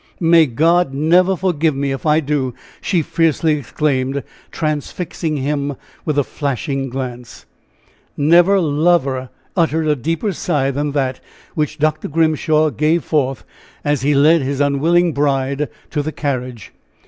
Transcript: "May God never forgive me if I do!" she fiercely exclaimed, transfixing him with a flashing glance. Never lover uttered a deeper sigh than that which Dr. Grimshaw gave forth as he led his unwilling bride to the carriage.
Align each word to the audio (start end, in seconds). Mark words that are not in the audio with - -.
"May 0.19 0.47
God 0.47 0.95
never 0.95 1.35
forgive 1.35 1.75
me 1.75 1.91
if 1.91 2.07
I 2.07 2.21
do!" 2.21 2.55
she 2.81 3.03
fiercely 3.03 3.53
exclaimed, 3.59 4.23
transfixing 4.49 5.37
him 5.37 5.75
with 6.05 6.17
a 6.17 6.23
flashing 6.23 6.89
glance. 6.89 7.45
Never 8.17 8.59
lover 8.59 9.29
uttered 9.55 9.85
a 9.87 9.95
deeper 9.95 10.33
sigh 10.33 10.71
than 10.71 10.93
that 10.93 11.19
which 11.53 11.77
Dr. 11.77 12.07
Grimshaw 12.07 12.71
gave 12.71 13.03
forth 13.03 13.43
as 13.83 14.01
he 14.01 14.15
led 14.15 14.41
his 14.41 14.59
unwilling 14.59 15.13
bride 15.13 15.69
to 15.91 16.01
the 16.01 16.11
carriage. 16.11 16.71